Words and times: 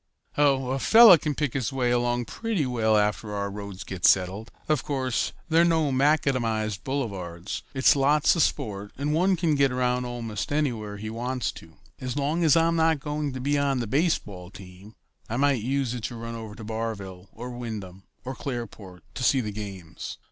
"Oh, 0.35 0.71
a 0.71 0.79
fellow 0.79 1.15
can 1.15 1.35
pick 1.35 1.53
his 1.53 1.71
way 1.71 1.91
along 1.91 2.25
pretty 2.25 2.65
well 2.65 2.97
after 2.97 3.35
our 3.35 3.51
roads 3.51 3.83
get 3.83 4.03
settled. 4.03 4.49
Of 4.67 4.83
course, 4.83 5.31
they're 5.47 5.63
no 5.63 5.91
macadamized 5.91 6.83
boulevards. 6.83 7.61
It's 7.75 7.95
lots 7.95 8.35
of 8.35 8.41
sport, 8.41 8.93
and 8.97 9.13
one 9.13 9.35
can 9.35 9.53
get 9.53 9.71
around 9.71 10.05
almost 10.05 10.51
anywhere 10.51 10.97
he 10.97 11.11
wants 11.11 11.51
to 11.51 11.67
go. 11.67 11.73
As 11.99 12.17
long 12.17 12.43
as 12.43 12.57
I'm 12.57 12.75
not 12.77 12.99
going 12.99 13.31
to 13.33 13.39
be 13.39 13.59
on 13.59 13.79
the 13.79 13.85
baseball 13.85 14.49
team, 14.49 14.95
I 15.29 15.37
might 15.37 15.61
use 15.61 15.93
it 15.93 16.01
to 16.05 16.15
run 16.15 16.33
over 16.33 16.55
to 16.55 16.63
Barville 16.63 17.29
or 17.31 17.51
Wyndham 17.51 18.05
or 18.25 18.35
Clearport 18.35 19.01
to 19.13 19.23
see 19.23 19.39
the 19.39 19.51
games." 19.51 20.17